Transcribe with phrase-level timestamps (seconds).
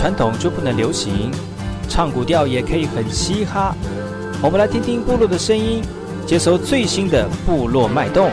[0.00, 1.30] 传统就不能流行，
[1.86, 3.76] 唱古调也可以很嘻哈。
[4.42, 5.82] 我们来听听部落的声音，
[6.26, 8.30] 接收最新的部落脉动、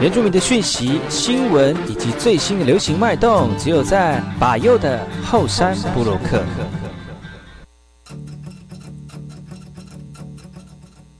[0.00, 6.42] 原住民的讯息、新闻以及最新的流行脉动，只有在把右的后山部落克。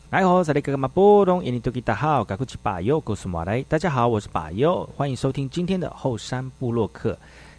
[0.09, 3.63] 来好，这里哥哥马波东，印尼多吉大好，赶快去把右告诉马来。
[3.69, 7.19] 大家好，我是把右，欢迎收听今天的后山部落客。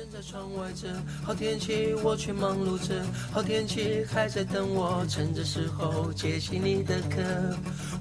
[0.00, 0.88] 正在窗外着，
[1.22, 7.20] 好天气我却忙碌着，好天气还在等我，趁着时候接起你的课。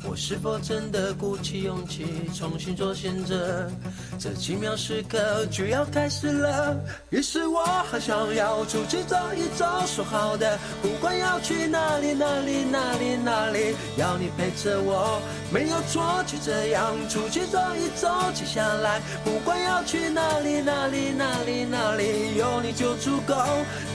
[0.08, 3.70] 我是否真的鼓起勇气重新做选择？
[4.18, 15.22] 这奇妙时刻就要开始了，于是我好想要出去走一走，说好的，不管要去哪里哪里哪里哪里，要你陪着我，
[15.52, 18.08] 没有错，就这样出去走一走。
[18.34, 21.89] 接下来不管要去哪里哪里哪里哪。
[21.89, 21.89] 里
[22.38, 23.36] 有你就足够。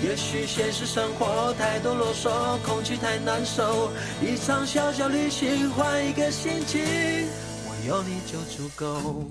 [0.02, 3.90] 也许现实生活太多啰嗦，空气太难受。
[4.20, 6.80] 一场小小旅行，换一个心情，
[7.66, 9.24] 我有你就足够。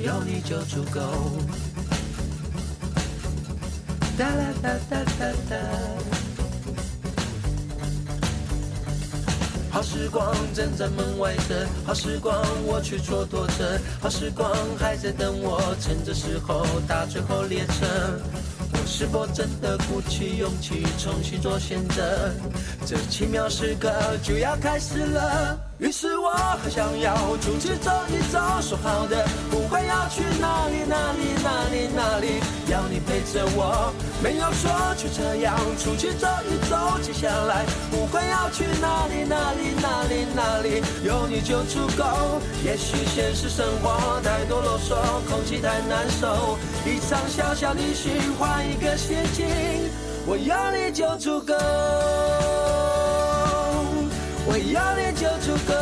[0.00, 1.00] 有你就足够。
[4.16, 5.56] 哒啦哒哒哒哒。
[9.78, 12.34] 好时光正在门外等，好时光
[12.66, 17.86] 我却蹉跎着，好时光还在等我，趁着时候搭最后列车。
[18.72, 22.32] 我是否真的鼓起勇气重新做选择？
[22.84, 23.88] 这奇妙时刻
[24.20, 25.67] 就要开始了。
[25.78, 26.30] 于是我
[26.60, 36.98] 很想要出去走一走，说好的不管要去哪里哪里哪里哪里，要你陪着我，没有说，就这样出去走一走。
[37.00, 42.04] 接下来不管要去哪里哪里哪里哪里，有你就足够。
[42.64, 44.96] 也许现实生活太多啰嗦，
[45.30, 49.46] 空气太难受，一场小小旅行换一个心情，
[50.26, 51.54] 我有你就足够。
[54.50, 55.74] 我要你就足够，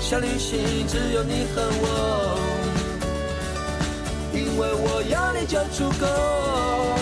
[0.00, 2.36] 小旅行只有你和我，
[4.34, 7.01] 因为我要你就足够。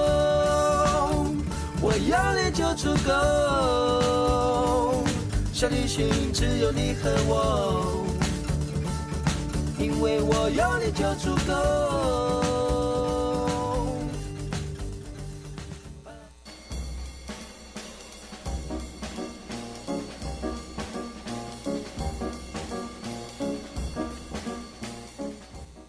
[1.83, 3.11] 我要你就足够，
[5.51, 8.05] 小旅行只有你和我，
[9.79, 12.50] 因为我有你就足够。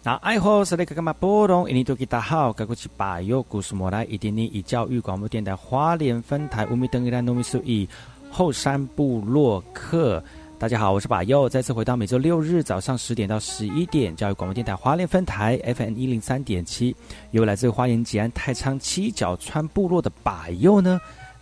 [0.05, 1.69] 那爱好是那个干嘛波动？
[1.69, 7.87] 印尼多吉大好，该过去把右故事莫来，一点你以教育广播电台花莲分台乌米登伊兰糯米苏以
[8.29, 10.21] 后山部落客。
[10.59, 16.93] 大家好，我是把右，再次回到每周六日早上十点到十一点，教育广播电台花莲分台 FM 一零三点七，
[17.31, 20.99] 由来自花莲吉安太仓七角川部落的把右呢。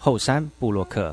[0.00, 1.12] 后山布洛克。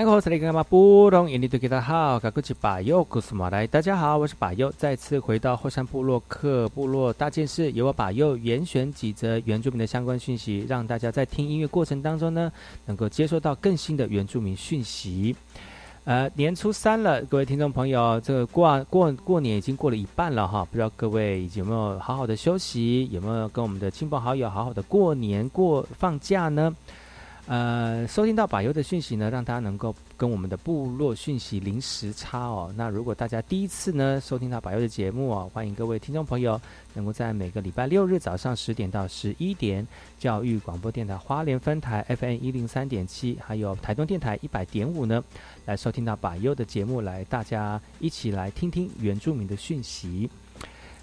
[0.00, 0.04] 大
[3.82, 8.34] 家好，我是巴佑，再次回到后山部落克部落大件事，由我巴佑。
[8.38, 12.50] 严选几则原住民的相关讯息，让大家在听音乐过程当中呢，
[12.86, 15.36] 能够接收到更新的原住民讯息。
[16.04, 20.48] 呃，年初三了，各位听众朋友，这个过过过年已经过了一半了。
[20.48, 26.74] 哈，不知道各位有没有好好的休息，有没有跟我们的亲朋好友好好的过年过放假呢？
[27.50, 32.72] 呃，收听到把优的讯息呢，让大家能够跟我们的部落讯息零时差哦。
[32.76, 36.60] 那如果大家第一次呢收听到把优的节目哦，欢迎各位听众朋友
[36.94, 39.84] 能够在每个礼拜六日早上十点到十一点，
[40.16, 45.20] 教育广播电台花莲分台 FM 一零三点七，还有台东电台一百点五呢，
[45.66, 50.30] 来收听到把优的节目，来大家一起来听听原住民的讯息。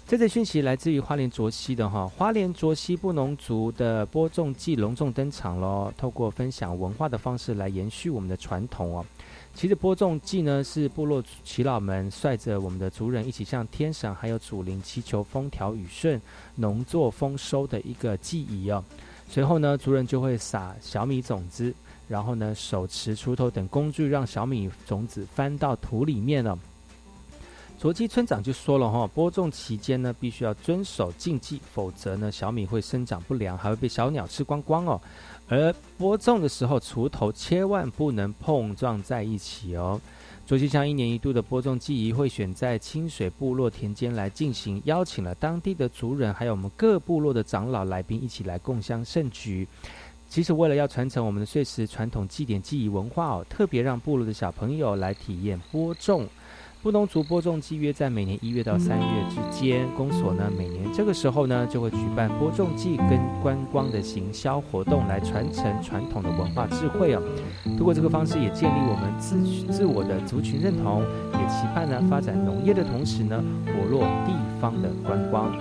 [0.08, 5.92] 这则讯息来自于花莲卓西的哈，花莲卓西布农族的播种季隆重登场喽。
[5.98, 9.04] 透过分享文化的方式来延续我们的传统哦。
[9.52, 16.18] 其实播种季呢，是部落耆老们率着我们的族人一起向天神还有祖灵祈求风调雨顺、
[16.54, 18.82] 农作丰收的一个记忆哦。
[19.28, 21.70] 随后呢，族人就会撒小米种子，
[22.08, 26.58] 然后呢，手持锄头等工具，让小米种子翻到土里面了。
[27.78, 35.00] 卓基村长就说了哈，播种期间呢，必须要遵守禁忌，否则呢，小米会生长不良，还会被小鸟吃光光哦。
[35.46, 40.00] 而播种的时候，锄头千万不能碰撞在一起哦。
[40.44, 49.68] 卓基乡一年一度的播种祭仪会选在清水部落田间来进行，邀请了当地的族人，还有我们各部落的长老来宾一起来共襄盛举。
[50.28, 56.26] 其实为了要传承我们的碎石传统祭典祭仪文化哦，特别让部落的小朋友来体验播种。
[56.80, 67.22] 布农族播种季约在每年一月到三月之间，公所呢每年这个时候呢就会举办播种季跟观光的行销活动，来传承传统的文化智慧哦。
[67.64, 69.42] 通过这个方式，也建立我们自
[69.72, 75.52] 自我的族群认同，也期盼呢发展农业的同时呢，活络地方的观光。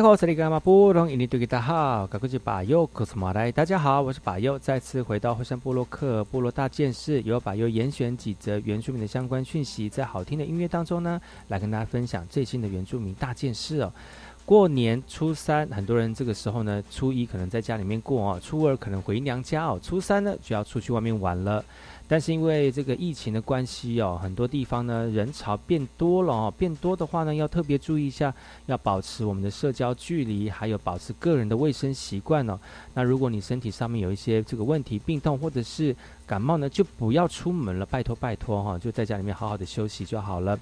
[0.00, 3.52] 你好，这里是马布隆，印尼对大家好，我是巴佑，克斯马来。
[3.52, 13.92] 大家好，我是巴佑，再次回到火山部落克部落大件事，由巴佑严选几则原住民的相关讯息，在好听的音乐当中呢，来跟大家分享最新的原住民大件事哦。
[14.46, 21.62] 过年初三，很多人这个时候呢，初一可能在家里面过哦，初二可能回娘家哦，初三呢就要出去外面玩了。
[22.10, 28.34] 但是因为这个疫情的关系哦，很多地方呢人潮变多了哦，变多的话呢，要特别注意一下，
[28.66, 32.58] 要保持我们的社交距离，还有保持个人的卫生习惯哦。
[32.94, 35.94] 那如果你身体上面有一些这个问题、病痛或者是
[36.26, 40.58] 感冒呢，就不要出门了，拜托拜托哈，就在家里面好好的休息就好了。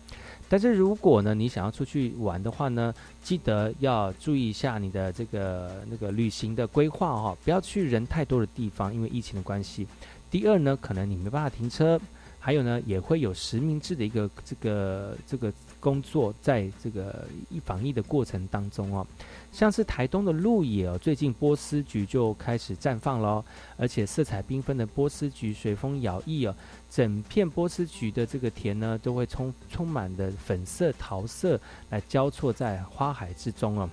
[0.50, 9.86] 但是如果呢你想要出去玩的话呢，记得要注意一下你的这个那个旅行的规划哈，不要去人太多的地方，因为疫情的关系。
[10.30, 12.00] 第二呢，可能你没办法停车，
[12.38, 19.06] 还有呢，也会有实名制的一个这个这个工作，在这个疫防疫的过程当中哦，
[19.50, 23.44] 像是台东的鹿野哦，最近波斯菊就开始绽放了，
[23.76, 26.54] 而且色彩缤纷的波斯菊随风摇曳哦，
[26.90, 33.88] 整片波斯菊的这个田呢，都会充充满的粉色、桃色来交错在花海之中哦。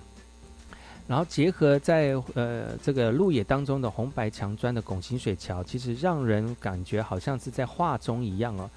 [1.06, 8.68] 然后结合在呃这个路野当中的红白墙砖的拱形水桥，其实让人感觉好像是在画中一样哦。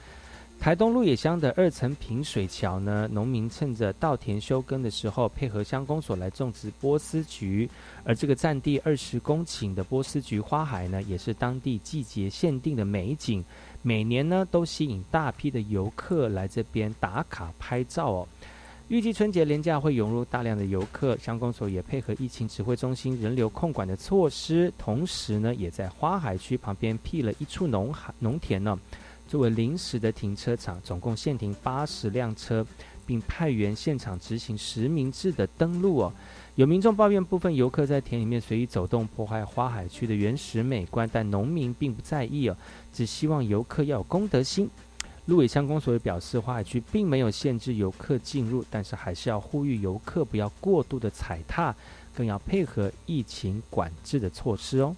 [0.60, 7.70] 台东鹿野乡的二层平水桥呢，农民趁着稻田休耕的时候，配合乡公所来种植波斯菊，
[8.04, 13.42] 而这个占地二十公顷的波斯菊花海呢，也是当地季节限定的美景，
[13.82, 18.28] 每年呢都吸引大批的游客来这边打卡拍照哦。
[18.90, 28.76] 预计春节连假会涌入大量的游客，乡公所也配合疫情指挥中心人流控管的措施，同时呢，也在花海区旁边辟了一处农海农田呢，
[29.28, 32.66] 作为临时的停车场，总共限停八十辆车，
[33.06, 36.14] 并派员现场执行实名制的登录哦。
[36.56, 42.58] 有民众抱怨部分游客在田里面随意走动，破坏花海区的原始美观，但农民并不在意哦，
[42.92, 44.68] 只希望游客要有公德心。
[45.30, 51.74] 鹿尾乡公所也表示，花海区并没有限制游客进入，但是还是要呼吁游客不要过度的踩踏，
[52.16, 54.96] 更要配合疫情管制的措施哦。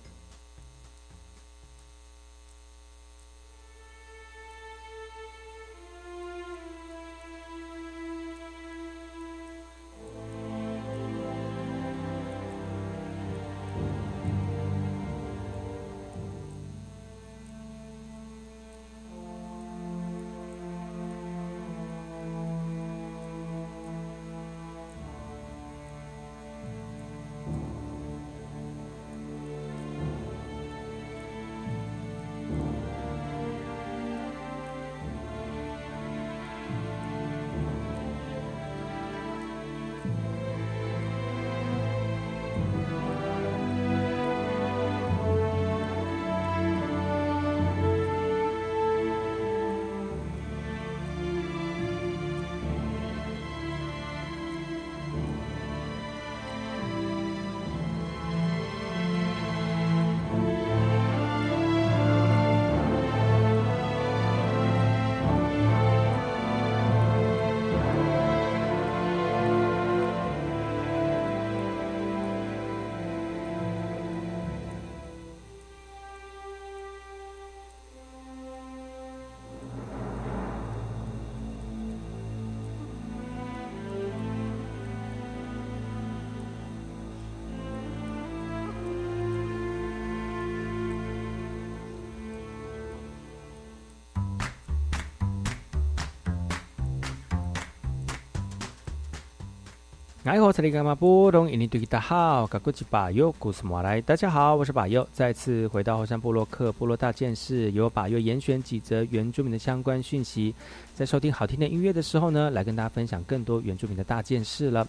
[100.32, 101.52] 爱好这里干嘛不懂？
[101.52, 104.00] 印尼对大家好，我是巴佑，故事马来。
[104.00, 110.56] 大家好，我是巴佑，再次回到后山部落克部落大件事，由巴佑严选几则原住民的相关讯息，
[110.96, 114.88] 在收听好听的音乐的时候呢，来跟大家分享更多原住民的大件事了。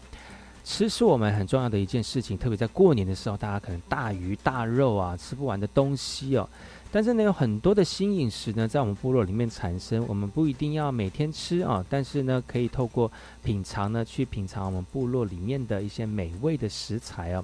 [0.62, 6.48] 吃是我们很重要的一件事情，特别在过年的时候，大家可能大鱼大肉啊，吃不完的东西哦。
[6.94, 10.04] 但是呢，有很多的新饮食呢，在我们部落里面产生。
[10.06, 13.10] 我们不一定要每天吃啊，但是呢，可以透过
[13.42, 17.42] 品尝呢，去品尝我们部落里面的一些美味的食材哦。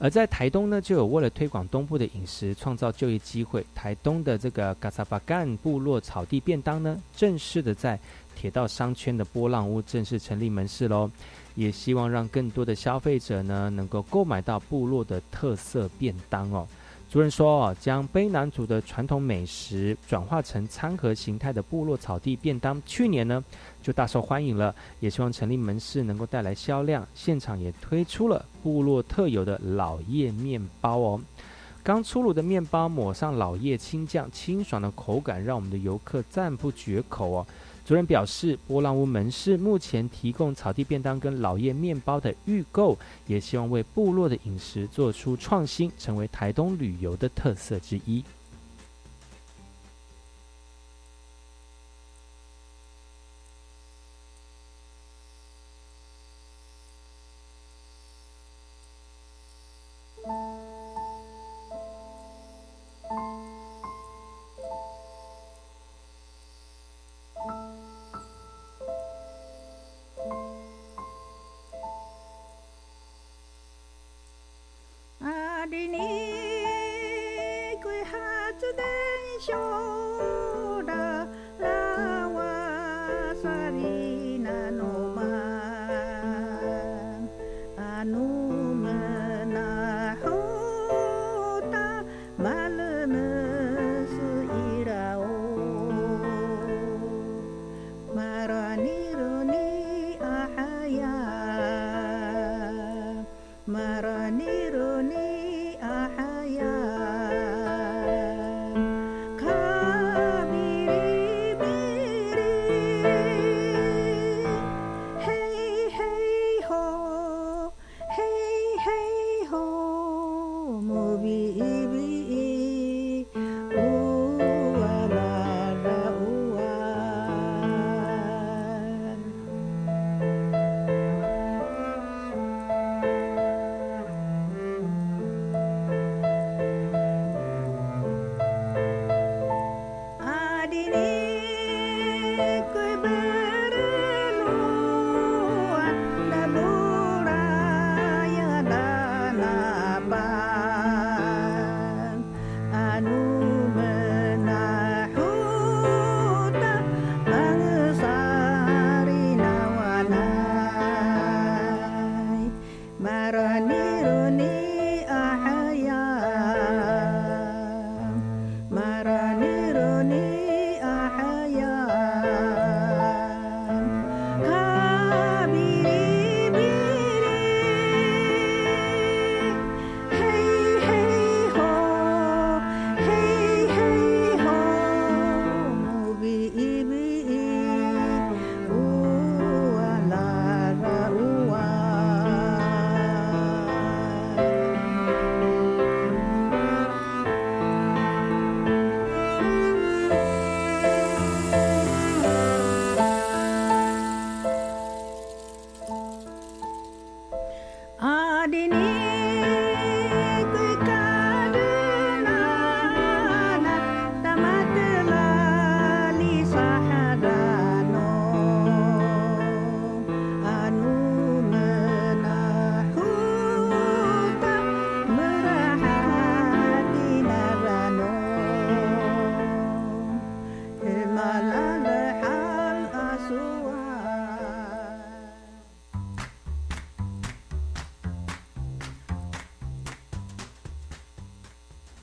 [0.00, 7.96] 而在台东呢，就有为了推广东部的饮食，创造就业机会，台东的这个嘎萨巴干部落草地便当呢，正式的在
[8.34, 11.08] 铁道商圈的波浪屋正式成立门市喽，
[11.54, 16.66] 也希望让更多的消费者呢，能够购买到部落的特色便当哦。
[17.10, 23.44] 主任说：“将卑南族的传统美食转化成餐盒形态的部落草地便当，去年呢
[23.82, 24.72] 就大受欢迎了。
[25.00, 27.04] 也希望成立门市能够带来销量。
[27.12, 31.20] 现场也推出了部落特有的老叶面包哦，
[31.82, 37.46] 刚出炉的面包抹上老叶青酱，清爽的口感让我们的游客赞不绝口哦。”
[37.84, 48.22] 主任表示，波浪屋门市目前提供草地便当跟老叶面包的预购，也希望为部落的饮食做出创新，成为台东旅游的特色之一。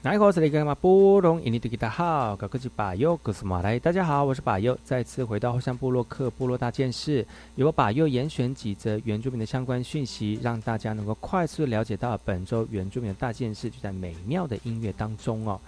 [0.07, 0.17] 大家
[4.05, 15.59] 好，我是巴佑，再次回到后山部落克部落大件事，由我巴佑严选几则原住民的相关讯息，让大家能够快速了解到本周原住民的大件事，就在美妙的音乐当中哦。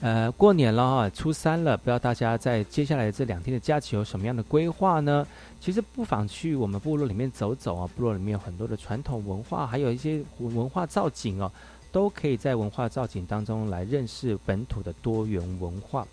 [0.00, 5.26] 呃，过年了哈，初三了，不知道大家在接下来这两天的假期有什么样的规划呢？
[5.58, 11.50] 其实不妨去我们部落里面走走啊，部落里面有很多的传统文化，还有一些文化造景哦。
[11.92, 16.04] 都可以在文化造景当中来认识本土的多元文化，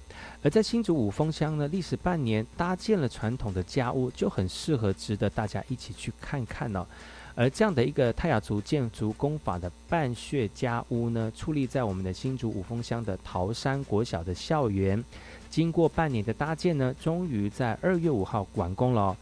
[0.44, 6.86] 而在新竹五峰乡呢，历时半年搭建了传统的家屋，就很适合值得大家一起去看看哦。
[7.34, 15.02] 而这样的一个泰雅族建筑工法的半穴家屋呢，矗立在我们的新竹五峰乡的桃山国小的校园，
[15.50, 19.15] 经过半年的搭建呢，终于在二月五号完工了。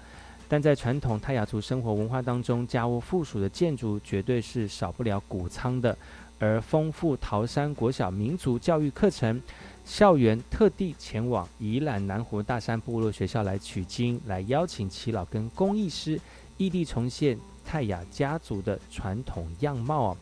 [0.50, 5.96] 但在传统泰雅族生活文化当中，家屋附属的建筑绝对是少不了谷仓的。
[6.40, 9.42] 而丰富桃山国小民族教育课程。
[9.86, 16.20] 校园特地前往宜兰南湖大山部落学校来取经，来邀请耆老跟工艺师
[16.58, 20.18] 异地重现泰雅家族的传统样貌哦。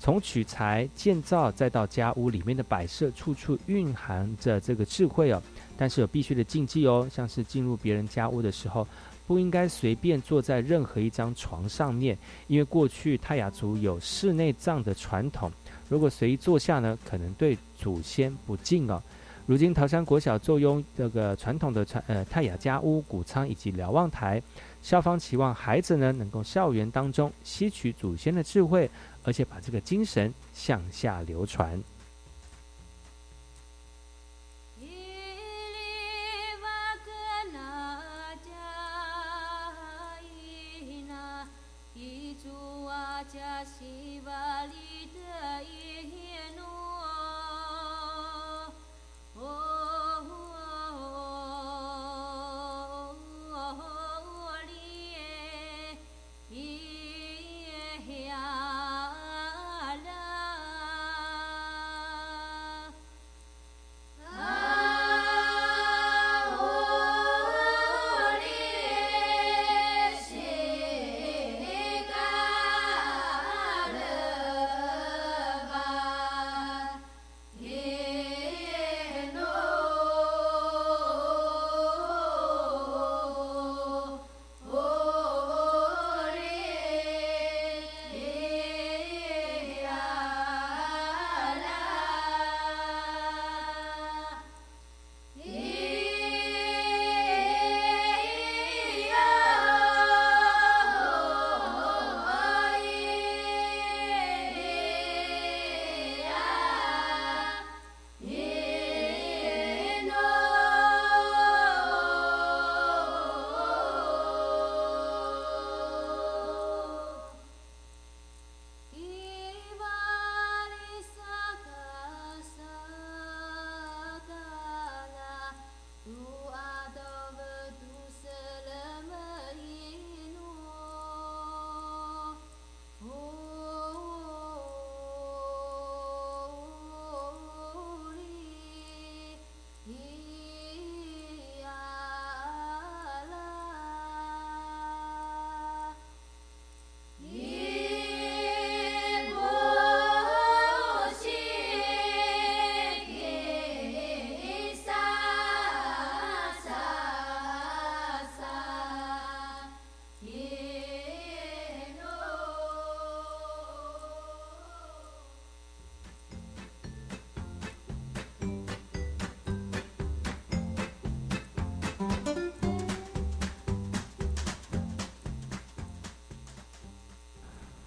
[0.00, 5.40] 从取材、建造，再到家屋里面的摆设，处处蕴含着这个智慧哦。
[5.76, 8.86] 但是有必须的禁忌哦，像是进入别人家屋的时候，
[9.26, 15.50] 不应该随便坐在任何一张床上面，因为过去泰雅族有室内葬的传统。
[15.88, 19.02] 如果随意坐下呢，可能对祖先不敬哦。
[19.46, 24.42] 如今桃山国小坐拥这个传统的传呃泰雅家屋、谷仓以及瞭望台，
[24.80, 28.90] 校方期望孩子呢能够校园当中吸取祖先的智慧，
[29.22, 31.78] 而且把这个精神向下流传。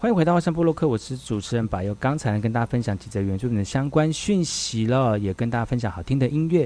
[0.07, 1.93] 欢迎回到外山部落客，我是主持人柏佑。
[1.95, 6.65] 刚才跟大家分享几则原住民的相关讯息了，也跟大家分享好听的音乐。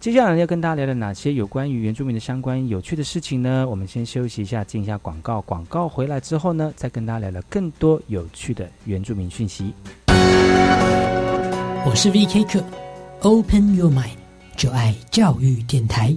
[0.00, 3.64] 接下来要跟大家聊聊哪些有关于原住民的相关有趣的事情呢？
[3.68, 5.40] 我们先休息一下，进一下广告。
[5.42, 9.72] 广告回来之后呢，再跟大家聊聊更多有趣的原住民讯息。
[11.86, 12.42] 我是 V.K.
[12.42, 12.64] 客
[13.20, 14.16] ，Open Your Mind，
[14.56, 16.16] 就爱教育电台。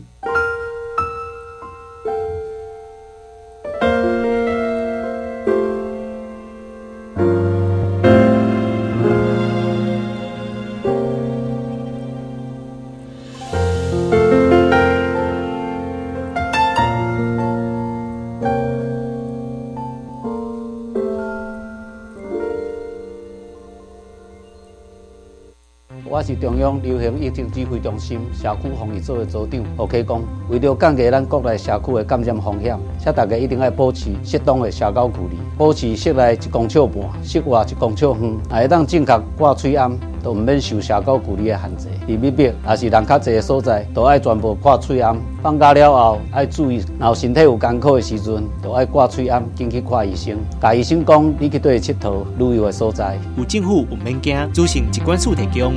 [26.35, 41.87] 中央流行疫情指挥中心社区防疫组的组长何启光，为了降低咱国内社区的感染风险，请大家一定要保持适当的社交距离，保持室内一公尺半，室外一公尺远，也会当正确挂嘴安，都唔免受社交距离的限制。
[42.07, 45.17] 而密也是人较侪的所在，都爱全部挂嘴安。
[45.41, 50.37] 放假了后，爱注意，然后身体有艰苦的时阵，都爱挂嘴安，进去看医生。
[50.61, 53.17] 甲医生讲，你去对佚佗旅游的所在。
[53.37, 55.73] 有政府唔免惊，主行机关处提供。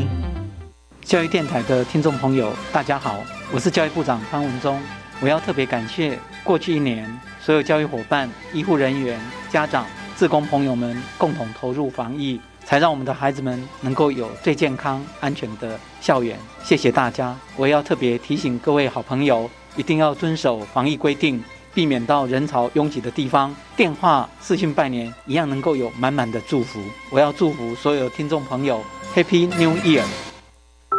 [1.09, 4.79] 教育电台的听众朋友，大家好，我是教育部长潘文忠。
[5.23, 9.19] 我要特别感谢过去一年所有教育伙伴、医护人员、
[9.49, 16.39] 家长、自工朋友们共同投入防疫，才让我们的孩子们能够有最健康、安全的校园。
[16.63, 17.35] 谢谢大家！
[17.57, 21.43] 我要特别提醒各位好朋友，一定要遵守防疫规定，
[21.73, 26.83] 避免到人潮拥挤的地方，电话视讯拜年一样能够有满满的祝福。
[27.11, 30.05] 我要祝福所有听众朋友 Happy New Year！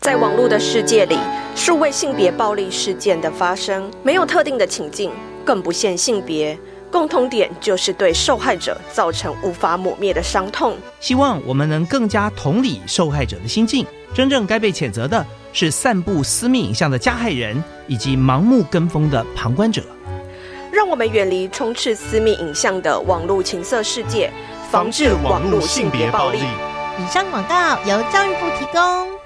[0.00, 1.18] 在网络的世界里，
[1.54, 5.10] 数位性别暴力事件的发生没有特定的情境，
[5.44, 6.58] 更不限性别。
[6.92, 10.76] 共同点就是对受害者造成无法抹灭的伤痛。
[11.00, 13.84] 希望我们能更加同理受害者的心境。
[14.14, 19.82] 真正该被谴责的是散布私密影像的加害人，以及盲目跟风的旁观者。
[20.72, 24.30] 让我们远离充斥私密影像的网络情色世界，
[24.70, 26.38] 防治网络性别暴力。
[26.98, 29.25] 以上广告由教育部提供。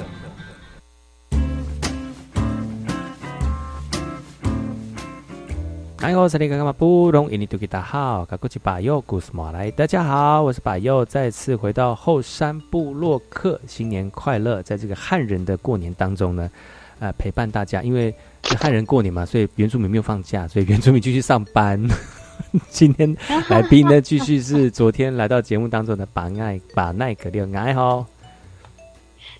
[6.01, 7.37] 哎，我是那个干嘛不容易？
[7.37, 9.69] 你都给大好，赶过去把右故事马来。
[9.69, 14.63] 大家好，我是把右，再次回到后山部落客，新年快乐！
[14.63, 16.49] 在这个汉人的过年当中呢，
[16.97, 18.11] 呃，陪伴大家，因为
[18.45, 21.79] 是汉人过年嘛，所以原住民没有放假，所以原住民继续上班。
[22.69, 23.15] 今天
[23.47, 28.03] 来宾呢，继续是昨天来到节目当中的把爱把奈格六爱好。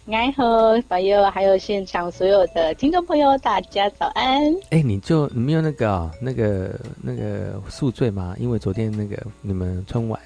[0.09, 0.43] 爱好，
[0.89, 4.41] 朋友，还有现场所有的听众朋友，大家早安！
[4.71, 8.35] 哎，你就你没有那个那个那个宿醉吗？
[8.39, 10.19] 因为昨天那个你们春晚。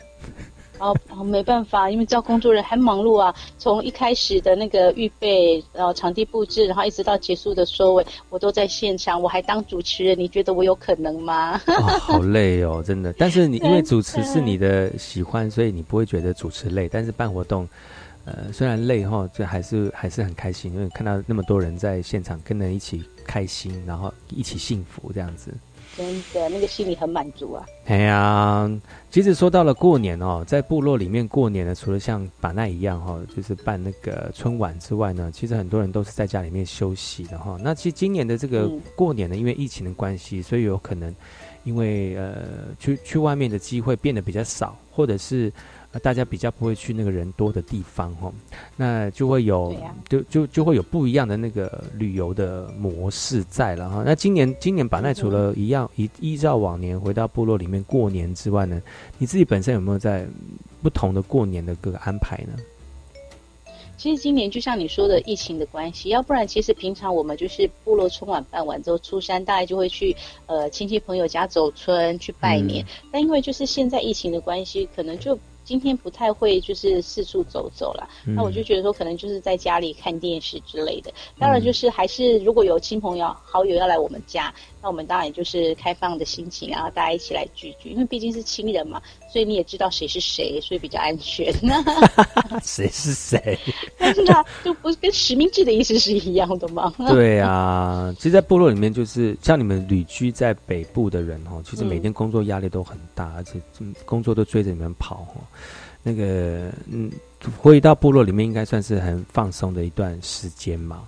[0.80, 3.36] 哦，没办法，因为招工作人很忙碌啊。
[3.58, 10.18] 从一开始的那个预备，然后场地布置，然后一直到结束的收尾，我都在现场，我还当主持人。
[10.18, 11.58] 你觉得我有可能吗？
[12.00, 13.14] 好累哦， 真的。
[13.18, 16.90] 但是你因为主持是你的喜欢，所以你不会觉得主持累。
[16.90, 17.68] 但是办活动。
[18.26, 25.54] 呃，虽然累哈，这还是还是很开心，因为看到那么多人在现场跟人一起开心，然后一起幸福这样子，
[25.96, 27.64] 真的那个心里很满足啊。
[27.86, 28.68] 哎呀，
[29.12, 37.60] 其实说到了过年哦，在部落里面过年呢，除了像把那一样哈，就是办那个春晚之外呢，其实很多人都是在家里面休息的哈。
[37.62, 41.14] 那其实今年的这个过年呢，因为疫情的关系，所以有可能
[41.64, 42.38] 因为呃
[42.80, 45.54] 去去外面的机会变得比较少，或者是。
[46.00, 48.32] 大家比较不会去那个人多的地方哈，
[48.76, 49.76] 那就会有
[50.10, 54.04] 就就就会有不一样的那个旅游的模式在了哈。
[54.06, 58.82] 那今年今年板奈除了一样依依照往年回到部落里面过年之外呢，
[59.18, 60.26] 你自己本身有没有在
[60.82, 62.54] 不同的过年的各个安排呢？
[63.98, 70.16] 其实今年就像你说的疫情的关系，要不然其实平常我们就是部落春晚办完之后出山，大概就会去
[70.48, 72.86] 呃亲戚朋友家走村去拜年。
[73.12, 81.12] 但因为就是现在疫情的关系，可能就今天不太会就是四处走走了，那我就觉得说可能就是在家里看电视之类的。
[81.40, 84.54] 当然就是还是如果有亲朋友好友要来我们家，
[84.86, 91.52] 那我们当然就是开放的心情，然后大家一起来聚聚，因为毕竟是亲人嘛，所以你也知道谁是谁，所以比较安全。
[92.64, 93.58] 谁是谁？
[93.98, 96.94] 但是呢，就不是跟实名制的意思是一样的吗？
[97.10, 103.60] 对啊，其实，在部落里面，就是像你们旅居在北部的人哦，其实每天工作压力都很大，而且
[104.06, 105.42] 工作都追着你们跑哦。
[106.04, 107.12] 那个，嗯，
[107.60, 111.02] 回到部落里面应该算是很放松的一段时间嘛。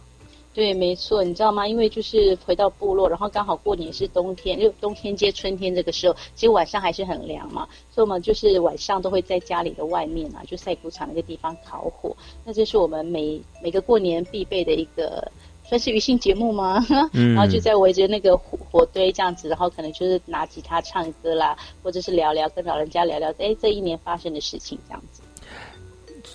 [0.57, 1.67] 对，没错，你知道吗？
[1.67, 12.17] 因为就是回到部落，然后刚好过年是冬天，就冬天接春天这个时候，其实晚上还是很凉嘛，所以我们就是晚上都会在家里的外面啊，就赛谷场那个地方烤火。
[12.43, 15.31] 那这是我们每每个过年必备的一个。
[15.69, 16.81] 算是娱乐节目吗？
[17.11, 25.21] 然后就在围着那个火火堆这样子，然后可能就是拿吉他唱歌啦，或者是聊聊跟老人家聊聊，哎，这一年发生的事情这样子。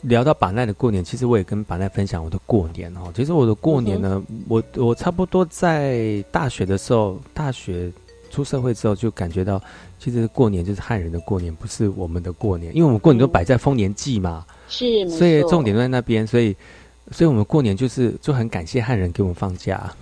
[0.02, 3.12] 聊到板奈的过年，其实我也跟板奈分享我的过年哦。
[3.14, 7.90] 其实我的过年呢，我我差不多在大学的时候，大学
[8.30, 9.60] 出社会之后就感觉到，
[9.98, 16.54] 其实过年就是汉人的过年，不是我们的过年，因为我们过年都摆在丰年祭嘛，是，所以重点都在那边，所以。
[17.10, 19.92] 所以，我们过年就是就很感谢汉人给我们放假。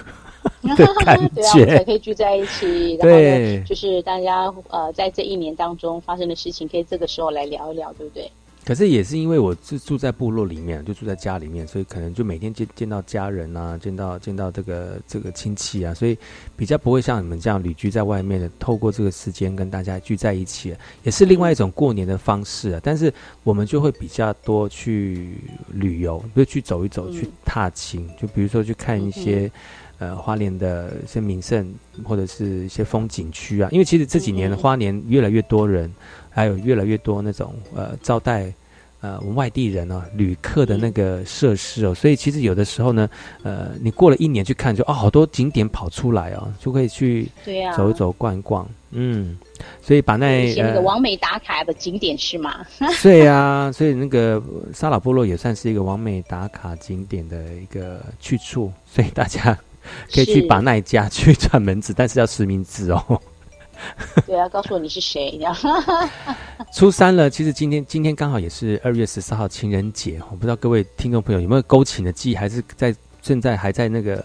[0.74, 1.84] 的感对啊，我们才。
[1.84, 2.96] 可以聚在一起。
[2.96, 8.28] 然后对呢，就是大家呃，在这一年当中发生的事情，可以这个时候来聊一聊，对不对？
[8.66, 16.18] 可是也是因为我是住在部落里面，就住在家里面，所以可能就每天见见到家人啊，见到见到这个这个亲戚啊，所以
[16.56, 20.74] 比较不会像你们这样旅居在外面的，透过这个时间跟大家聚在一起，
[21.04, 22.80] 也是另外一种过年的方式啊。
[22.82, 29.48] 但是我们就会比较多去旅游，比如去走一走，嗯去踏青，就比如说去看一些。
[29.98, 31.74] 呃，花莲的一些名胜
[32.04, 35.90] 或者是一些风景区啊，因为其实这几年花莲越来越多人，
[36.36, 38.52] 还有越来越多那种呃招待
[39.00, 43.08] 呃我们外地人哦旅客的那个设施哦，所以其实有的时候呢，
[43.42, 49.38] 呃，你过了一年去看就，哦好多景点跑出来哦，就可以去对啊走一走逛一逛，嗯，
[49.80, 52.64] 所以把那一些那个呃完美打卡的景点是吗？
[53.02, 54.42] 对呀、所以那个
[54.74, 59.58] 沙老部落也算是一个完美打卡景点的一个去处，所以大家
[60.12, 63.22] 可以去把那一家去串门子，但是要实名制哦。
[64.26, 65.56] 对啊，告诉我你是谁，这样。
[66.72, 74.24] 初三了，其实今天今天刚好也是二月十四号情人节，我不知道各位听众朋友有没有勾起的记忆，还是在正在还在那个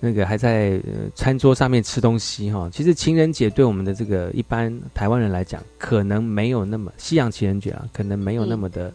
[0.00, 2.68] 那个还在呃餐桌上面吃东西哈。
[2.72, 8.92] 其实情人节对我们的这个一般台湾人来讲，可能没有那么西洋情人节啊，可能没有那么的、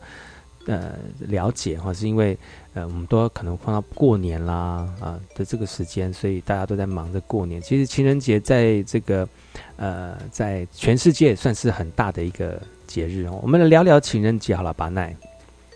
[0.69, 2.37] 呃了解哈，是因为
[2.73, 7.59] 呃我们都可能碰到过年啦啊的这个时间，所以大家都在忙着过年。
[7.59, 9.27] 其实情人节在这个
[9.77, 13.39] 呃在全世界算是很大的一个节日哦。
[13.41, 15.15] 我们来聊聊情人节好了，巴奈。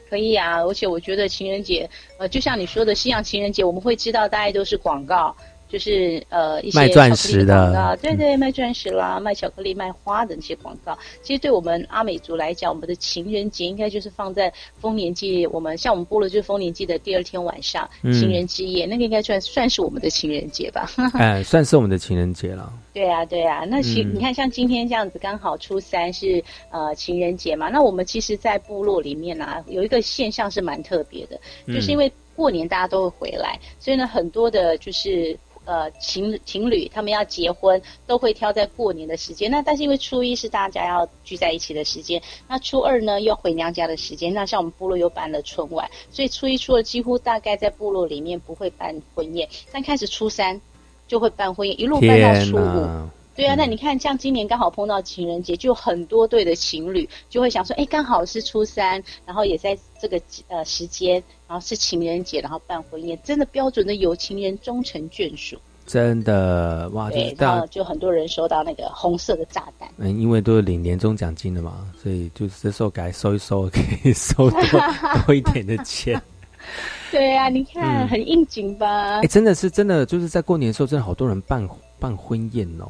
[0.09, 5.35] 可以啊，而且我觉得情人节，呃，就像你说的，西洋情人节，我们会知道大概都是广告，
[5.73, 10.95] 就是呃一些卖钻石的巧克力广告对对，卖钻石啦，卖巧克力、卖花的那些广告。
[11.23, 20.87] 其实对我们阿美族来讲，我们的情人节应该就是放在丰年祭，我们像我们部落就是丰年祭的第二天晚上，嗯情人之夜，那个应该算算是我们的情人节吧。
[21.17, 22.71] 哎，算是我们的情人节了。
[22.93, 27.67] 对啊，对啊，那其、嗯你看，像今天这样子，刚好初三是呃情人节嘛。
[27.69, 39.49] 那我们其实，在部落里面啊，有一个现象是蛮特别的，嗯就是因为过年大家都会回来，所以呢，很多的就是呃情情侣他们要结婚，都会挑在过年的时间。
[39.49, 44.33] 那但是因为初一是大家要聚在一起的时间，那初二呢又回娘家的时间。
[44.33, 50.59] 那像我们部落又办了春晚，所以初一、初二几乎大概在部落里面不会办婚宴，但开始初三
[51.07, 53.09] 就会办婚宴，一路办到初五。
[53.33, 53.35] 哪！
[53.35, 65.57] 对啊，那你看，像今年刚好碰到情人节，就有很多对的情侣就会想说，哎，刚好是初三，然后也在这个呃时间，然后是情人节，然后办婚宴，真的标准的有情人终成眷属。
[65.85, 69.89] 真的哇，就是对，然大后就很多人收到那个红色的炸弹。
[69.97, 74.61] 嗯，因为都是领年终奖金的嘛，所以就是这时候给它收一收，可以收多
[75.25, 76.21] 多一点的钱。
[77.11, 79.27] 对啊，你看、嗯很应景吧哎、？
[79.27, 81.67] 真的是真的，就是在过年的时候，真的好多人办
[81.99, 82.87] 办婚宴哦。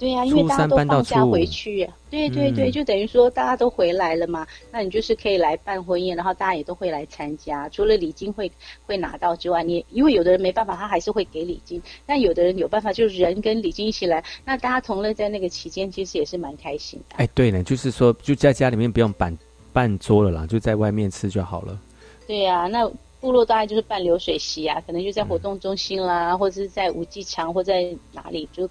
[0.00, 7.68] 对呀、因为大家都放假回去、啊，对对对，嗯就等于说大家都回来了嘛，那你就是可以来办婚宴，然后大家也都会来参加。
[7.68, 8.50] 除了礼金会
[8.86, 17.16] 会拿到之外，你因为有的人没办法，他还是会给礼金，但有的人有办法，就是人跟礼金一起来，那大家同乐在那个期间，其实也是蛮开心的。
[17.18, 19.36] 哎、对呢，就是说就在家里面不用办
[19.70, 21.78] 办桌了啦，就在外面吃就好了。
[22.26, 22.90] 对呀、那
[23.20, 28.66] 部落大概就是办流水席啊，可能就在活动中心啦，或者是在五技场或在哪里就。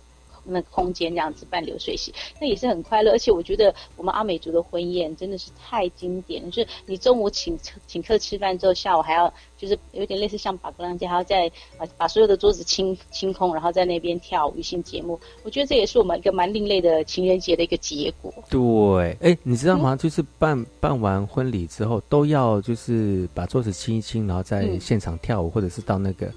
[0.50, 3.12] 那个空间这样子办流水席，那也是很快乐。
[3.12, 15.20] 而且我觉得我们阿美族的婚宴真的是太经典了，就是你中午请请客吃饭之后，下午还要就是有点类似像把格浪街，还要在把把所有的桌子清清空，然后在那边跳舞性节目。
[15.44, 18.34] 我觉得这也是我们一个蛮另类的情人节的一个结果。
[18.50, 19.96] 对，哎，你知道吗？
[19.96, 26.32] 就是办办完婚礼之后，都要就是把桌子清一清，然后在嗯现场跳舞，或者是到那个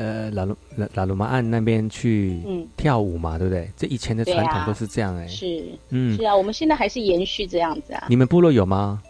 [0.00, 3.70] 呃拉鲁拉拉鲁马岸那边去嗯跳舞嘛，对不对？
[3.76, 8.06] 这以前的传统都是这样哎、是，嗯是啊，我们现在还是延续这样子啊。
[8.08, 9.02] 你们部落有吗？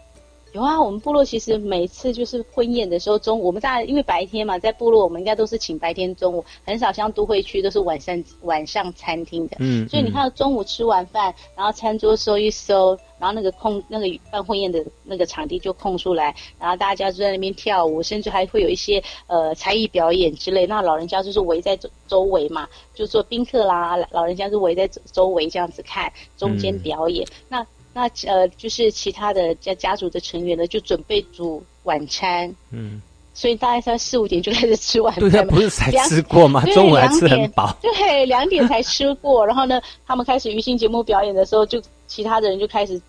[0.53, 9.55] 有啊，我们部落其实每次就是婚宴的时候，中午我们大家因为白天嘛，在部落我们应该都是请白天中午，很少像都会区都是晚上晚上餐厅的。
[9.59, 20.67] 嗯所以你看到中午吃完饭，然后餐桌收一收，然后那个空那个办婚宴的那个场地就空出来，然后大家就在那边跳舞，甚至还会有一些呃才艺表演之类。
[20.67, 27.25] 那老人家就是围在周周围嘛，就做宾客啦，老人家是围在周周围这样子看中间嗯表演。
[27.47, 33.01] 那那呃，就是其他的家家族的成员呢，就准备煮晚餐，嗯，
[33.33, 35.43] 所以大概在四五点就开始吃晚餐对。
[35.43, 36.63] 不是才吃过吗？
[36.73, 37.75] 中午还吃很饱。
[37.81, 43.01] 对，两点才吃过，然后呢，他们开始娱星节目表演的时候，就其他的人就开始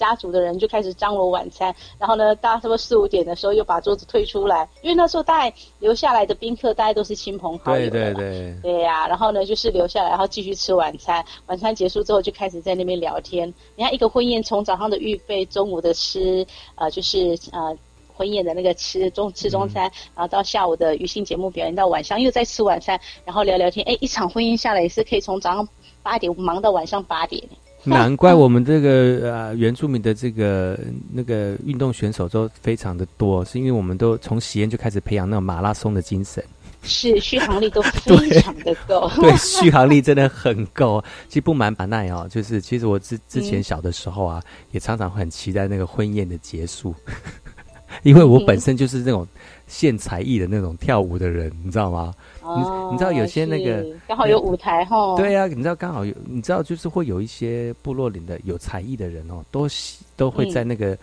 [0.00, 13.52] 家族的人就开始张罗晚餐，然后呢，大家差不多四五点的时候又把桌子退出来，因为那时候大概留下来的宾客大概都是亲朋好友，对对对，对呀，然后呢就是留下来，然后继续吃晚餐，晚餐结束之后就开始在那边聊天。
[13.76, 16.46] 你看一个婚宴从早上的预备，中午的吃，
[16.76, 17.76] 呃，就是呃。
[18.12, 19.84] 婚宴的那个吃中吃中餐，
[20.14, 23.82] 然后到下午的娱性节目表演，到晚上又在吃晚餐，然后聊聊天。
[23.88, 25.66] 哎，一场婚宴下来也是可以从早上
[26.02, 27.42] 八点忙到晚上八点。
[27.84, 30.78] 难怪我们这个呃原住民的这个
[31.12, 36.44] 那个运动选手都非常的多，是因为我们都从喜宴就开始培养那种马拉松的精神。
[36.82, 39.10] 是续航力都非常的够。
[39.20, 41.02] 对，续航力真的很够。
[41.28, 46.94] 其实不瞒把奈哦，就是其实我之之前小的时候啊，也常常很期待那个婚宴的结束。
[48.02, 49.26] 因为我本身就是那种
[49.66, 52.14] 献才艺的那种跳舞的人，你知道吗？
[52.56, 55.16] 你你知道有些那个刚好有舞台哈？
[55.16, 59.68] 对呀，你知道刚好有，你知道就是会有一些部落里的有才艺的人哦，都
[60.16, 60.96] 都会在那个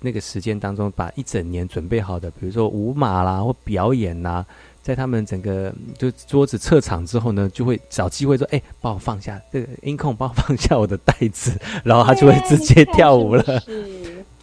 [0.00, 4.44] 那个时间当中把一整年准备好的，比如说舞马啦或表演呐，
[4.82, 11.52] 在他们整个就桌子撤场之后呢，就会找机会说：“哎，帮我放下这个音控，帮我放下我的袋子。”
[11.84, 13.44] 然后他就会直接跳舞了。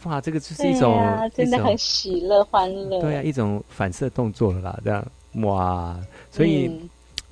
[0.04, 1.04] 哇，这个就是一种
[1.36, 3.02] 真的很喜乐欢乐。
[3.02, 5.06] 对啊，一种反射动作了啦，这样
[5.44, 5.98] 哇，
[6.32, 6.72] 所以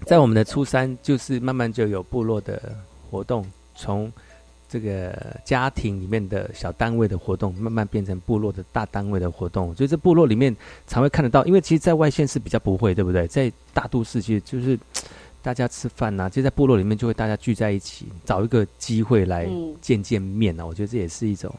[0.05, 2.75] 在我们的初三，就是慢慢就有部落的
[3.09, 4.11] 活动，从
[4.67, 9.73] 这个家庭里面的小单位的活动，慢慢变成部落的大单位的活动。
[9.75, 10.55] 所以这部落里面
[10.87, 13.27] 常会看得到，因为其实，在外县是比较不会，对不对？
[13.27, 14.77] 在大都市，其实就是
[15.41, 19.47] 大家吃饭呐，就在部落里面就会大家聚在一起，找一个机会来
[19.81, 20.65] 见见面呢。
[20.65, 21.53] 我觉得这也是一种。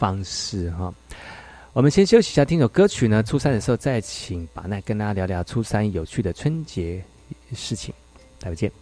[0.00, 0.90] 方式哈，
[1.72, 3.22] 我们先休息一下，听首歌曲呢。
[3.22, 7.00] 初三的时候再请把奈跟大家聊聊初三有趣的春节
[7.54, 7.94] 事情，
[8.40, 8.79] 待会见。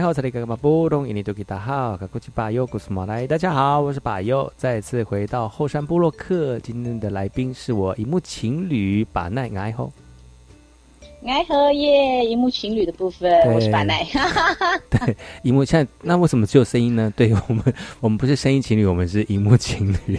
[0.00, 9.92] 来好，这里格马波东印尼多吉达好，格古吉巴尤古斯马来，大家好，我是巴尤，再次回到后山部落客，今天的来宾是我荧幕情侣把奈爱后。
[11.26, 14.06] 爱和耶，荧幕情侣的部分，我是把奈。
[14.88, 17.12] 对，荧幕现在那为什么只有声音呢？
[17.14, 17.62] 对我们，
[18.00, 20.18] 我们不是声音情侣，我们是荧幕情侣。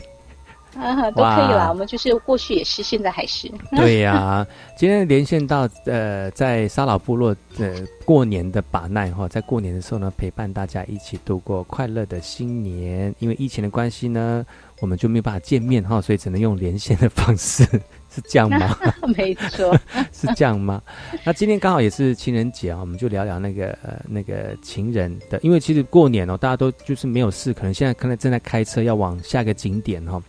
[0.76, 1.68] 啊， 都可以啦。
[1.70, 3.52] 我们就是过去也是，现在还是。
[3.76, 4.46] 对呀，
[4.78, 13.14] 今天连线到呃，在沙老部落的过年的把奈哈，在过年的时候呢，陪伴大家一起度过快乐的新年。
[13.20, 14.46] 因为疫情的关系呢，
[14.80, 17.64] 我们就没有办法见面哈，所以只能用连线的方式，
[18.10, 18.78] 是这样吗？
[19.18, 19.78] 没错，
[20.12, 20.82] 是这样吗？
[21.24, 30.22] 那今天刚好也是情人节啊，我们就聊聊那个呃那个情人的，因为其实过年哦，大家都就是没有事，可能现在可能正在开车要往下个景点哈。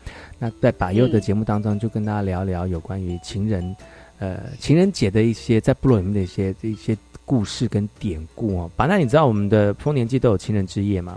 [0.43, 3.77] 那在把优的节目当中，就跟大家聊聊有关于情人，
[4.19, 8.69] 呃，情人节的一些在部落里面的一些一些故事跟典故哦。
[8.75, 11.17] 把那你知道我们的丰年祭都有情人之夜吗？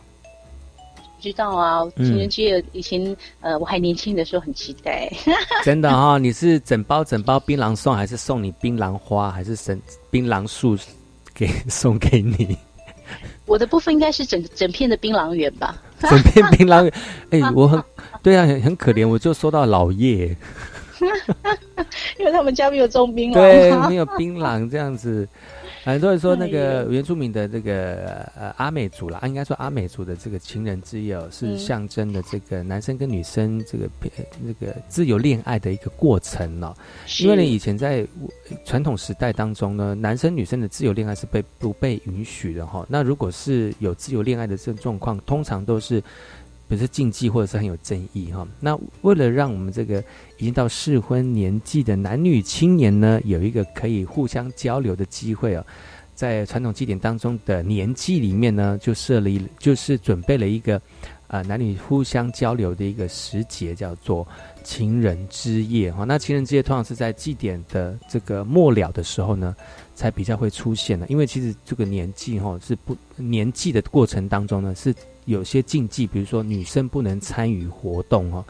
[1.19, 5.11] 知道啊，情人节以前呃我还年轻的时候很期待。
[5.65, 10.77] 真的哈，你是整包整包槟榔送，还是送你槟榔花，还是整槟榔树
[11.33, 12.55] 给 送给你？
[13.47, 15.81] 我的部分应该是整整片的槟榔园吧。
[16.09, 16.93] 整片槟榔园，
[17.31, 17.81] 哎，我很。
[18.23, 20.35] 对啊，很很可怜，我就收到老叶，
[22.17, 25.27] 因为他们家没有种槟榔，对，没有槟榔这样子。
[25.85, 33.87] 很多人说那个 原住民的这个呃阿美族啦，应该说阿美族的这个情人之夜是象征的这个男生跟女生这个
[34.41, 36.75] 那个自由恋爱的一个过程哦。
[37.21, 38.05] 因为呢，以前在
[38.65, 42.85] 传统时代当中呢，男生女生的自由恋爱是被不被允许的哈。
[42.89, 46.03] 那如果是有自由恋爱的这种状况，通常都是。
[46.67, 48.47] 不是禁忌，或者是很有争议哈。
[48.59, 50.03] 那为了让我们这个
[50.37, 55.63] 已经到适婚年纪的男女青年呢，有一个可以互相交流的机会哦，
[56.15, 60.81] 在传统祭典当中的年纪里面呢，就设立，就是准备了一个
[61.27, 64.27] 啊男女互相交流的一个时节，叫做
[64.63, 66.03] 情人之夜哈。
[66.03, 69.55] 那情人之夜通常是在祭典的这个末了的时候呢，
[69.93, 74.91] 才比较会出现的，因为其实这个年纪哈是不年纪的过程当中呢是。
[75.25, 78.43] 有些禁忌，比如说女生不能参与活动哦。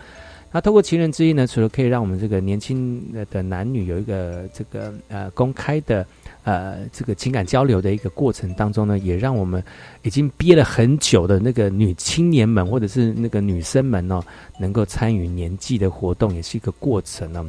[0.52, 6.08] 那透过情人之夜呢，除了可以让我们这个年轻的男女有一个这个呃公开的
[6.46, 9.62] 呃这个情感交流的一个过程当中呢，也让我们
[10.04, 14.22] 已经憋了很久的那个女青年们或者是那个女生们哦，
[14.58, 17.46] 能够参与年纪的活动，也是一个过程呢。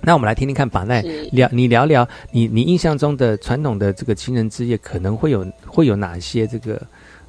[0.00, 1.02] 那我们来听听看，把奈
[1.32, 6.80] 聊你聊聊你你印象中的传统的这个情人之夜可能会有会有哪些这个。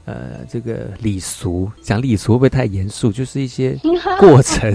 [0.05, 3.11] 呃，这个礼俗讲礼俗会不会太严肃？
[3.11, 3.77] 就是一些
[4.19, 4.73] 过程。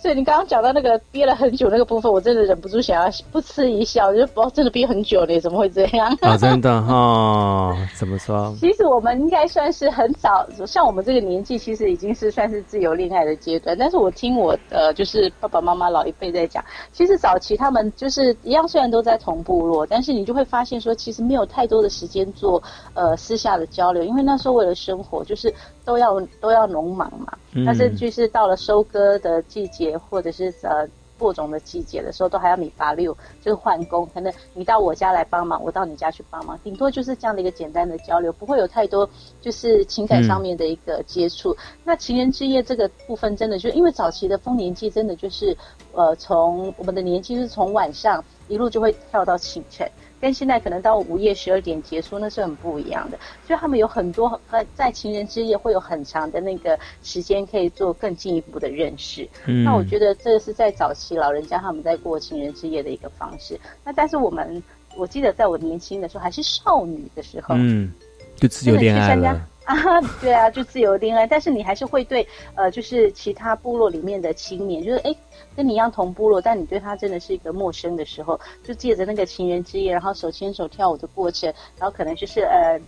[0.00, 6.08] 所以你刚刚讲到那个憋了很久那个部分，我真的忍不住想要 不吃一笑，就不真的憋很久了，怎么会这样？
[6.22, 7.76] 啊， 真的哈？
[7.98, 8.54] 怎么说？
[8.58, 13.76] 其实我们应该算是很早，像我们这个年纪，其实已经是算是自由恋爱的阶段。
[13.76, 22.62] 但是我听我的就是爸爸妈妈老一辈在讲，其实早期他们就是一样，虽然都在同部落，但是你就会发现说，其实没有太多的时间做
[22.94, 25.52] 呃私下的交流，因为那时候为了生活，就是
[25.90, 27.36] 都要都要农忙嘛。
[27.66, 30.86] 但是就是到了收割的季节，或者是呃
[31.18, 33.12] 播种的季节的时候，都还要米八六，
[33.42, 34.08] 就是换工。
[34.14, 39.10] 可能你到我家来帮忙，我到你家去帮忙，顶多就是这样的一个简单的交流，不会有太多
[39.40, 41.56] 就是情感上面的一个接触。
[41.82, 45.56] 那情人之夜这个部分，真的就因为早期的丰年祭，真的就是
[45.92, 49.90] 呃从我们的年纪是从晚上一路就会跳到清晨。
[50.20, 53.18] 跟现在可能到午夜十二点结束，那是很不一样的。
[53.46, 59.28] 所以他们有很多呃，在情人之夜会有很长的那个时间，可以做更进一步的认识。
[59.64, 63.58] 那我觉得这是在早期老人家他们在过情人之夜的一个方式。
[63.84, 64.62] 那但是我们，
[64.96, 67.90] 我记得在我年轻的时候，还是少女的时候，嗯，
[68.36, 69.40] 就自由恋爱了
[69.70, 71.26] 啊， 对啊，就自由恋爱。
[71.26, 75.14] 但是你还是会对呃，就是其他部落里面的青年，就是哎。
[75.56, 82.80] 跟你一样同部落，但你对他真的是一个陌生的时候，就借着那个情人之夜，然后手牵手跳舞的过程，然后可能就是呃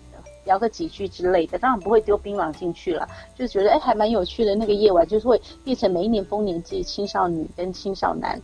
[0.44, 8.40] 聊个几句之类的，当然不会丢槟榔进去了，就觉得哎还蛮有趣的那个夜晚，就是会变成每一年丰年祭青少女跟青少男，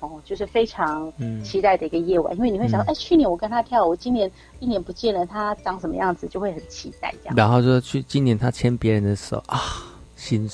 [0.00, 4.30] 哦，就是非常期待的一个夜晚，因为你会想哎去年我跟他跳舞，今年
[4.60, 7.36] 一年不见了，他长什么样子，就会很期待这样。
[7.36, 9.60] 然后说去今年他牵别人的手啊。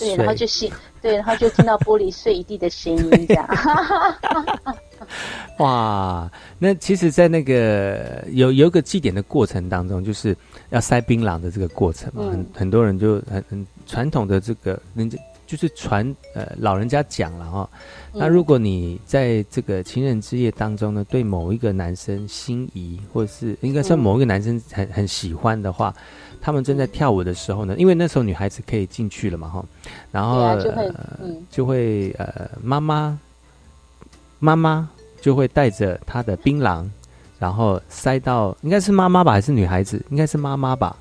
[0.01, 0.71] 对，然后就心，
[1.01, 3.49] 对，然后就听到玻璃碎一地的声音，这样。
[5.59, 6.29] 哇，
[6.59, 10.37] 那其实，在那个有有一个祭典的过程当中，就是
[10.71, 15.17] 要塞槟榔的这个过程嘛，很很多人就很很传统的这个人家。
[15.45, 17.69] 就是传呃老人家讲了哈。
[17.73, 17.79] 嗯
[18.15, 25.95] 那如果你在这个情人之夜当中呢，对某一个男生心仪，或者是应该算某一个男生很很喜欢的话，
[26.41, 29.65] 他们正在跳舞的时候呢，因为那时候女孩子可以进去了嘛哈，
[30.11, 33.19] 然后、啊就会呃嗯就会呃妈妈
[34.39, 34.91] 妈妈
[35.21, 36.87] 就会带着她的槟榔，
[37.39, 40.05] 然后塞到应该是妈妈吧，还是女孩子？
[40.11, 40.97] 应该是妈妈吧。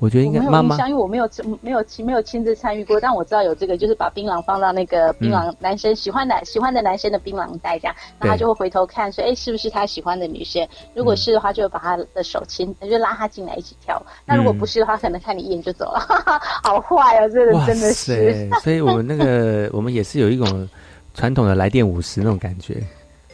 [0.00, 1.30] 我觉得应该妈妈我没有印象，因为我没有
[1.62, 10.66] 没有亲没有亲自参与过，但我知道有这个，就是把槟榔放到那个槟榔、嗯男生喜欢男喜欢的男生的槟榔袋这样，那他就会回头看说，哎，是不是他喜欢的女生？
[10.94, 14.04] 如果是的话，就会把他的手牵，就拉他进来一起跳。
[14.26, 18.50] 那如果不是的话，可能看你一眼就走了，哈哈，好坏哦，这个真的是。
[18.62, 20.68] 所以我们那个我们也是有一种
[21.14, 22.82] 传统的来电五十那种感觉。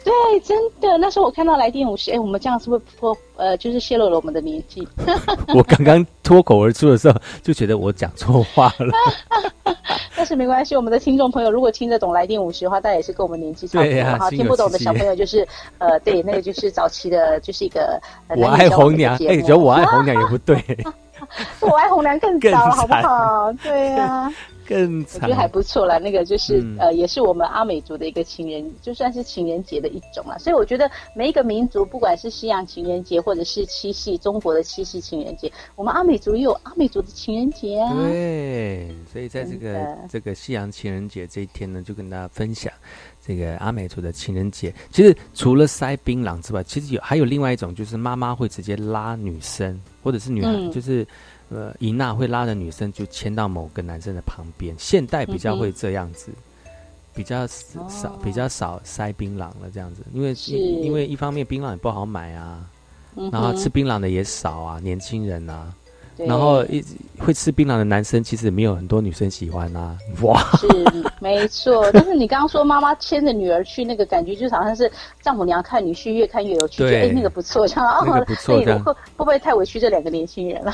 [0.03, 4.87] 对，真的，那时候我看到来电五十，哎，我们这样是不是脱呃，就是泄露了我们的年纪？
[5.53, 8.93] 我刚刚脱口而出的时候，就觉得我讲错话了。
[10.15, 14.29] 但是没关系，我们的听众朋友如果听得懂来电五十的话，大家也是跟我们年纪差不多对呀哈。
[14.29, 15.47] 心有听不懂的小朋友就是
[15.77, 20.63] 呃，对，那个就是早期的，就是一个、呃、我爱红娘，哎，觉得我爱红娘也不对，
[21.61, 23.51] 我爱红娘更更早了，好不好？
[23.63, 24.31] 对呀、
[24.71, 25.35] 更惨我觉得。
[25.35, 30.37] 还不错啦，那个就是、嗯呃，也是我们阿美族的一个情人，就算是情人节的一种啦。
[30.37, 37.93] 所以我觉得每一个民族，不管是西洋情人节，或者是七夕中国的七夕情人节，我们阿美族也有阿美族的情人节啊。
[37.93, 42.71] 对，所以在这个这个西洋情人节这一天呢，就跟大家分享
[43.25, 44.73] 这个阿美族的情人节。
[44.91, 51.05] 其实除了塞槟榔之外，其实有还有另外一种，就是妈妈会直接拉女生，或者是女孩，嗯就是
[51.51, 54.75] 呃姨娜会拉着女生就牵到某个男生的旁边。
[54.79, 56.31] 现代比较会这样子。
[57.13, 62.65] 比较少少比较少塞槟榔了这样子，因为因因为一方面槟榔也不好买啊，
[63.17, 65.80] 嗯然后吃槟榔的也少啊，年轻人啊，对
[66.17, 69.97] 然后一直会吃槟榔的男生，其实没有很多女生喜欢啊。
[70.21, 70.67] 哇，是
[71.19, 74.91] 没错，但是你刚刚说妈妈牵着女儿去，那个感觉就好像是
[75.21, 80.73] 丈母娘看女婿越看越有趣，觉得哎那个不错，这样哦，那个不错会不会太委屈这两个年轻人了？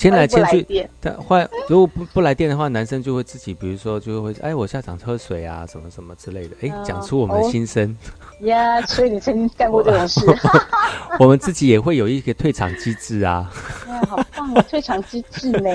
[0.00, 7.94] 这这牵来牵去但换如果不不来电的话，男生就会自己，比如说就会哎，我下场喝水啊，什么什么之类的，哎，嗯讲出我们的心声。
[8.40, 10.20] 呀所以你曾经干过这种事，
[11.20, 13.52] 我们自己也会有一个退场机制啊。
[13.86, 15.70] 哎呀，好棒哦，退场机制呢？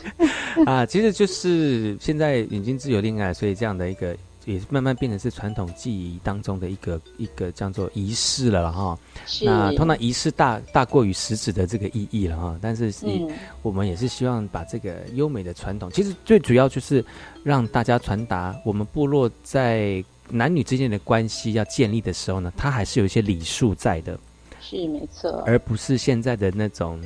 [0.64, 8.98] 啊，其实就是现在已经自由恋爱，所以这样的一个也是慢慢变成是传统记忆当中的一个一个叫做仪式了啦哈。
[9.42, 13.30] 那通常仪式大大过于实质的这个意义了哈，但是也、嗯
[13.62, 17.04] 我们也是希望把这个优美的传统，其实最主要就是
[17.44, 24.18] 让大家传达我们部落在男女之间的关系要建立的时候呢，它还是有一些礼数在的。
[24.60, 27.00] 是没错，而不是现在的那种，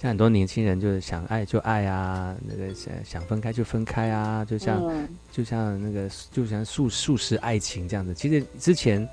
[0.00, 8.14] 像很多年轻人就是想爱就爱啊，那个想想分开就分开啊，就像、嗯就像那个就像素素食爱情这样子。
[8.14, 9.06] 其实之前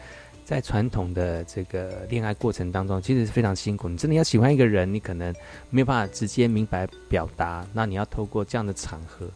[0.45, 3.89] 在传统的这个恋爱过程当中，其实是非常辛苦。
[3.89, 5.35] 你真的要喜欢一个人，你可能
[5.69, 9.29] 没有办法直接明白表达，那你要透过这样的场合。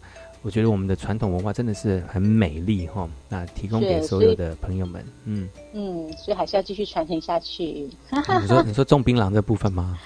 [0.43, 7.63] 我觉得我们的传统文化真的是很美丽哈，那提供给所有的朋友们，嗯，嗯，所以还是要继续传承下去。
[7.63, 9.99] 你说 你说种槟榔这部分吗？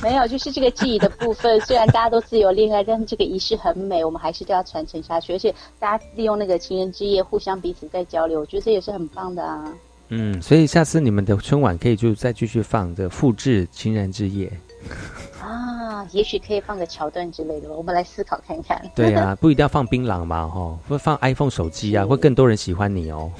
[0.00, 1.60] 没有，就是这个记忆的部分。
[1.62, 5.32] 虽然大家都自由恋爱，但是这个仪式很美，我们还是都要传承下去。
[5.32, 9.72] 而且大家利用那个情人之夜，互相彼此在交流，我觉得这也是很棒的啊。
[10.08, 14.50] 嗯，所以下次你们的春晚可以就再继续放这复制情人之夜。
[15.40, 18.80] 啊，也许可以放个桥段之类的吧，我们来思考看看。
[18.94, 23.30] 对啊，不一定要放槟榔嘛，哈，会放 iPhone 手机啊，会更多人喜欢你哦。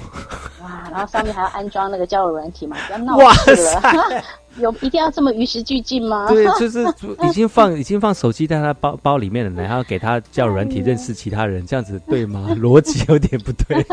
[0.61, 4.23] 哇，然后上面还要安装那个交友软体嘛，不要闹哇事了。
[4.57, 6.27] 有一定要这么与时俱进吗？
[6.27, 6.83] 对，就是
[7.25, 12.49] 已经放已经放手机在他包包里面了，然后给他交友软体认识其他人，这样子对吗？
[12.59, 13.85] 逻辑有点不对。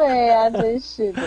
[0.00, 1.22] 对呀、真是的，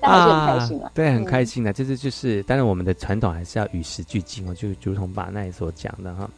[0.00, 0.90] 但还是很开心啊。
[0.92, 6.28] 对，很开心的，这是就是，当然我们的传统还是要与时俱进哦，就如同把奈所讲的哈。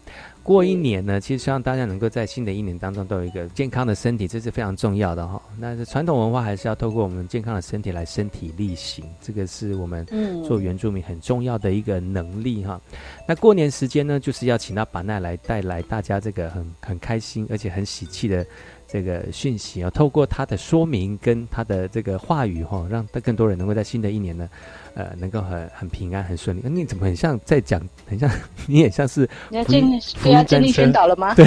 [0.42, 5.40] 过一年呢，其实希望大家能够在新的一年当中都有一个健康的身体，这是非常重要的哈。
[5.58, 12.80] 那这传统文化还是要透过我们健康的身体来身体力行，这个是我们嗯做原住民很重要的一个能力哈。
[13.26, 18.46] 那过年时间呢，就是要请到把奈来带来大家这个很很开心而且很喜气的
[18.90, 24.48] 这个讯息啊，透过他的说明跟他的这个话语哈，让更多人能够在新的一年呢，
[24.94, 26.60] 呃，能够很很平安很顺利。
[26.64, 28.30] 呃你怎么很像在讲，很像
[28.66, 31.34] 你也像是你要尽力宣导了吗？
[31.36, 31.46] 对，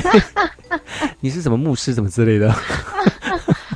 [1.19, 2.53] 你是什么牧师什么之类的？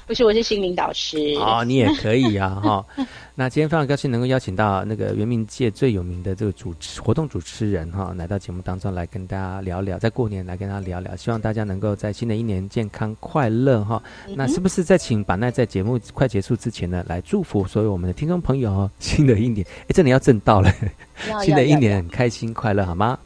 [0.08, 1.18] 不是，我是心灵导师。
[1.40, 2.86] 哦，你也可以啊， 哈。
[3.34, 14.02] 那今天非常高兴能够邀请到那个圆明界最有名的这个主持活动主持人哈，来到节目当中来跟大家聊聊，在过年来跟大家聊聊，希望大家能够在新的一年健康快乐哈。
[14.36, 19.66] 那是不是在请板奈在节目快结束之前呢，来祝福所有我们的听众朋友新的一年？
[19.82, 20.72] 哎，这里要正到了，
[21.44, 23.18] 新的一年很开心快乐，好吗？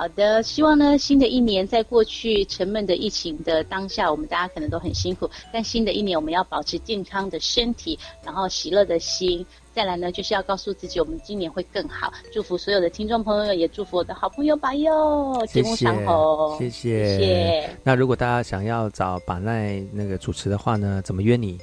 [0.00, 5.28] 好的，希望呢，新的一年在过去沉闷的疫情的当下，我们大家可能都很辛苦。
[5.52, 9.44] 但新的一年，我们要保持健康的身体，然后喜乐的心。
[9.74, 12.10] 再来呢，就是要告诉自己，我们今年会更好。
[12.32, 16.56] 祝福所有的听众朋友，也祝福我的好朋友白佑节目长红。
[16.56, 17.70] 谢谢，谢谢。
[17.84, 21.58] 那如果大家想要找把奈那个主持的话呢，怎么约你？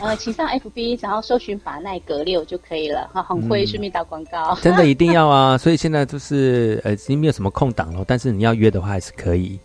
[0.00, 3.08] 呃，请上 FB，然后搜寻法奈格六就可以了。
[3.12, 4.54] 哈，很会顺便打广告。
[4.62, 5.56] 真的一定要啊！
[5.56, 9.58] 所以现在就是呃，已经没有什么空档了，但是你要约的话还是可以。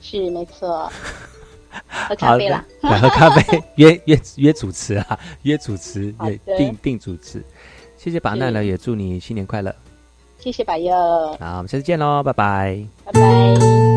[0.00, 0.90] 是没错。
[1.88, 7.42] 喝咖啡啦，来 喝咖啡，约约约主持啊，约主持，约定定主持。
[7.96, 9.74] 谢谢法奈了，也祝你新年快乐。
[10.38, 10.92] 谢谢百佑。
[11.40, 12.84] 好，我们下次见喽，拜拜。
[13.04, 13.91] 拜拜。